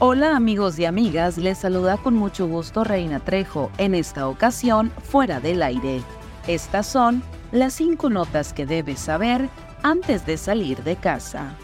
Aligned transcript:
Hola 0.00 0.34
amigos 0.34 0.76
y 0.80 0.86
amigas, 0.86 1.38
les 1.38 1.58
saluda 1.58 1.98
con 1.98 2.14
mucho 2.14 2.48
gusto 2.48 2.82
Reina 2.82 3.20
Trejo, 3.20 3.70
en 3.78 3.94
esta 3.94 4.26
ocasión 4.26 4.90
fuera 5.04 5.38
del 5.38 5.62
aire. 5.62 6.02
Estas 6.48 6.88
son 6.88 7.22
las 7.52 7.74
cinco 7.74 8.10
notas 8.10 8.52
que 8.52 8.66
debes 8.66 8.98
saber 8.98 9.48
antes 9.84 10.26
de 10.26 10.36
salir 10.36 10.82
de 10.82 10.96
casa. 10.96 11.54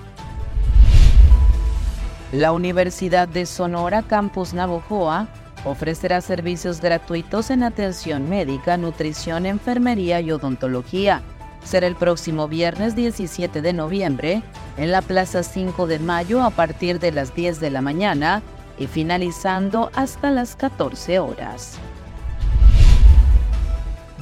La 2.31 2.53
Universidad 2.53 3.27
de 3.27 3.47
Sonora 3.47 4.03
Campus 4.03 4.55
Navojoa 4.55 5.27
ofrecerá 5.65 6.21
servicios 6.21 6.81
gratuitos 6.81 7.51
en 7.51 7.65
atención 7.65 8.29
médica, 8.29 8.77
nutrición, 8.77 9.45
enfermería 9.45 10.21
y 10.21 10.31
odontología. 10.31 11.21
Será 11.65 11.87
el 11.87 11.97
próximo 11.97 12.49
viernes 12.49 12.97
17 12.97 13.63
de 13.63 13.73
noviembre 13.73 14.43
en 14.77 14.91
la 14.91 15.03
Plaza 15.03 15.43
5 15.43 15.87
de 15.87 15.99
Mayo 15.99 16.43
a 16.43 16.51
partir 16.51 16.99
de 16.99 17.13
las 17.13 17.35
10 17.35 17.61
de 17.61 17.71
la 17.71 17.83
mañana 17.83 18.43
y 18.79 18.87
finalizando 18.87 19.91
hasta 19.95 20.31
las 20.31 20.57
14 20.57 21.19
horas. 21.19 21.79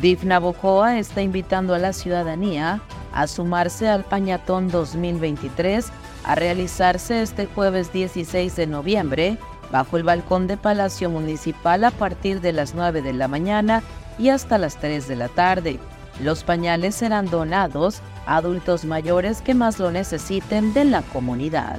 DIF 0.01 0.25
Navojoa 0.25 0.99
está 0.99 1.23
invitando 1.23 1.75
a 1.75 1.79
la 1.79 1.93
ciudadanía 1.93 2.81
a 3.13 3.27
sumarse 3.27 3.89
al 3.89 4.05
Pañatón 4.05 4.69
2023 4.69 5.87
a 6.25 6.35
realizarse 6.35 7.23
este 7.23 7.47
jueves 7.47 7.93
16 7.93 8.55
de 8.55 8.67
noviembre 8.67 9.39
bajo 9.73 9.97
el 9.97 10.03
balcón 10.03 10.47
de 10.47 10.57
Palacio 10.57 11.11
Municipal 11.11 11.85
a 11.85 11.91
partir 11.91 12.41
de 12.41 12.53
las 12.53 12.75
9 12.75 13.03
de 13.03 13.13
la 13.13 13.29
mañana 13.29 13.83
y 14.19 14.29
hasta 14.31 14.59
las 14.59 14.77
3 14.77 15.09
de 15.09 15.17
la 15.17 15.29
tarde. 15.29 15.79
Los 16.23 16.43
pañales 16.45 16.95
serán 16.95 17.27
donados 17.27 18.01
a 18.27 18.37
adultos 18.37 18.85
mayores 18.85 19.41
que 19.41 19.55
más 19.55 19.79
lo 19.79 19.91
necesiten 19.91 20.75
de 20.75 20.85
la 20.85 21.03
comunidad. 21.03 21.79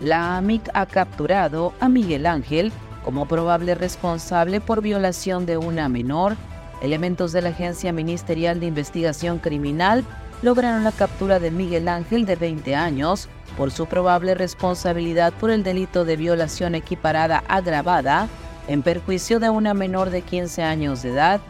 La 0.00 0.36
AMIC 0.36 0.68
ha 0.74 0.84
capturado 0.86 1.72
a 1.80 1.88
Miguel 1.88 2.26
Ángel 2.26 2.70
como 3.02 3.26
probable 3.26 3.74
responsable 3.74 4.60
por 4.60 4.82
violación 4.82 5.46
de 5.46 5.56
una 5.56 5.88
menor. 5.88 6.36
Elementos 6.82 7.32
de 7.32 7.40
la 7.40 7.48
Agencia 7.48 7.92
Ministerial 7.92 8.60
de 8.60 8.66
Investigación 8.66 9.38
Criminal 9.38 10.04
lograron 10.42 10.84
la 10.84 10.92
captura 10.92 11.38
de 11.38 11.50
Miguel 11.50 11.88
Ángel 11.88 12.26
de 12.26 12.36
20 12.36 12.74
años 12.74 13.28
por 13.56 13.70
su 13.70 13.86
probable 13.86 14.34
responsabilidad 14.34 15.32
por 15.32 15.50
el 15.50 15.62
delito 15.62 16.04
de 16.04 16.16
violación 16.16 16.74
equiparada 16.74 17.42
agravada 17.48 18.28
en 18.68 18.82
perjuicio 18.82 19.40
de 19.40 19.48
una 19.48 19.72
menor 19.72 20.10
de 20.10 20.22
15 20.22 20.62
años 20.62 21.02
de 21.02 21.10
edad, 21.10 21.40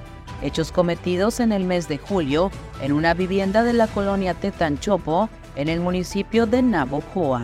hechos 0.43 0.73
cometidos 0.73 1.41
en 1.41 1.53
el 1.53 1.65
mes 1.65 1.89
de 1.89 1.99
julio 1.99 2.51
en 2.81 2.93
una 2.93 3.15
vivienda 3.15 3.63
de 3.63 3.73
la 3.73 3.87
colonia 3.87 4.35
Tetanchopo 4.35 5.29
en 5.57 5.69
el 5.69 5.81
municipio 5.81 6.47
de 6.47 6.63
Navojoa. 6.63 7.43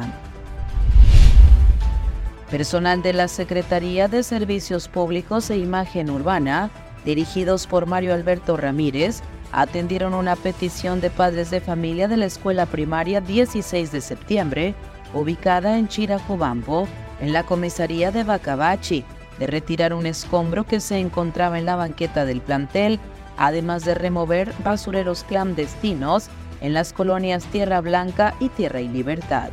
Personal 2.51 3.03
de 3.03 3.15
la 3.15 3.29
Secretaría 3.29 4.09
de 4.09 4.23
Servicios 4.23 4.89
Públicos 4.89 5.49
e 5.49 5.57
Imagen 5.57 6.11
Urbana, 6.11 6.71
dirigidos 7.05 7.67
por 7.67 7.87
Mario 7.87 8.13
Alberto 8.13 8.59
Ramírez, 8.59 9.23
atendieron 9.53 10.13
una 10.13 10.37
petición 10.37 11.01
de 11.01 11.11
padres 11.11 11.51
de 11.51 11.61
familia 11.61 12.09
de 12.09 12.19
la 12.19 12.27
escuela 12.27 12.67
primaria 12.67 13.21
16 13.21 13.91
de 13.93 14.01
septiembre, 14.01 14.75
ubicada 15.15 15.79
en 15.79 15.89
Chirajubambo, 15.89 16.87
en 17.21 17.33
la 17.33 17.45
comisaría 17.45 18.11
de 18.11 18.25
Bacabachi, 18.25 19.05
de 19.43 19.49
retirar 19.49 19.93
un 19.93 20.07
escombro 20.07 20.63
que 20.63 20.79
se 20.79 21.01
encontraba 21.01 21.59
en 21.59 21.67
la 21.67 21.75
banqueta 21.75 22.25
del 22.25 22.41
plantel, 22.41 23.01
además 23.37 23.85
de 23.85 23.97
remover 23.97 24.55
basureros 24.63 25.25
clandestinos 25.25 26.29
en 26.61 26.73
las 26.75 26.93
colonias 26.93 27.45
Tierra 27.47 27.81
Blanca 27.81 28.37
y 28.39 28.51
Tierra 28.51 28.81
y 28.81 28.87
Libertad. 28.87 29.51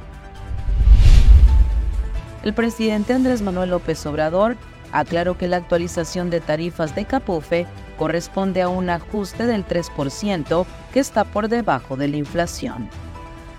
El 2.43 2.53
presidente 2.53 3.13
Andrés 3.13 3.41
Manuel 3.41 3.71
López 3.71 4.05
Obrador 4.05 4.57
aclaró 4.91 5.39
que 5.39 5.47
la 5.47 5.57
actualización 5.57 6.29
de 6.29 6.39
tarifas 6.39 6.93
de 6.93 7.05
Capufe 7.05 7.66
corresponde 7.97 8.61
a 8.61 8.69
un 8.69 8.91
ajuste 8.91 9.47
del 9.47 9.66
3% 9.66 10.67
que 10.94 10.99
está 10.99 11.23
por 11.23 11.49
debajo 11.49 11.97
de 11.97 12.09
la 12.09 12.17
inflación. 12.17 12.88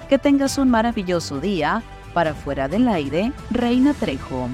Que 0.09 0.17
tengas 0.17 0.59
un 0.59 0.71
maravilloso 0.71 1.41
día. 1.41 1.83
Para 2.15 2.35
fuera 2.35 2.69
del 2.69 2.87
aire, 2.89 3.33
Reina 3.51 3.95
Trejo. 3.95 4.49